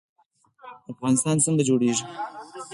افغانستان 0.91 1.35
څنګه 1.45 1.63
جوړیږي؟ 1.69 2.05